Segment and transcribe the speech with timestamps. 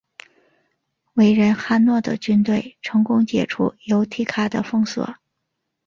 [1.13, 5.07] 伟人汉诺的军队成功解除由提卡的封锁。